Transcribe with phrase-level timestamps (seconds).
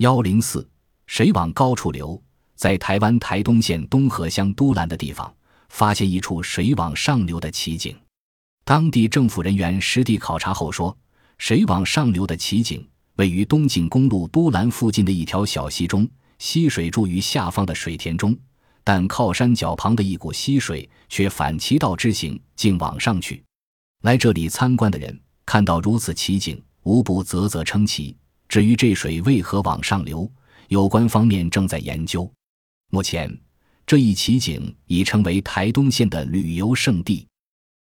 [0.00, 0.66] 幺零四，
[1.06, 2.18] 水往高处流。
[2.56, 5.30] 在台湾台东县东河乡都兰的地方，
[5.68, 7.94] 发现一处水往上流的奇景。
[8.64, 10.96] 当地政府人员实地考察后说，
[11.36, 16.08] 水往上流的奇景位于东进公路都兰附近的一条小溪中，
[16.38, 18.34] 溪水注于下方的水田中，
[18.82, 23.44] 但靠山脚旁的一股溪水却反其道之行，竟往上去。
[24.00, 28.16] 来这里参观的人看到如此奇景，无不啧啧称奇。
[28.50, 30.28] 至于这水为何往上流，
[30.66, 32.28] 有关方面正在研究。
[32.90, 33.32] 目前，
[33.86, 37.28] 这一奇景已成为台东县的旅游胜地。